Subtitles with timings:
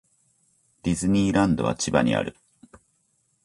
[0.81, 2.35] ディズニーランドは千葉にある